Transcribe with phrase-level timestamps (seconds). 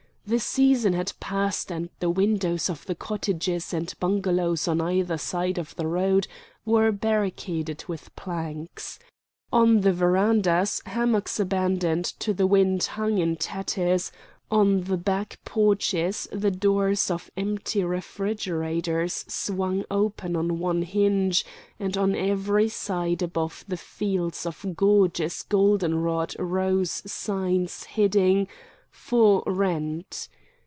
[0.23, 5.57] The season had passed and the windows of the cottages and bungalows on either side
[5.57, 6.25] of the road
[6.63, 8.97] were barricaded with planks.
[9.51, 14.11] On the verandas hammocks abandoned to the winds hung in tatters,
[14.49, 21.43] on the back porches the doors of empty refrigerators swung open on one hinge,
[21.77, 28.47] and on every side above the fields of gorgeous golden rod rose signs reading
[28.93, 30.27] "For Rent."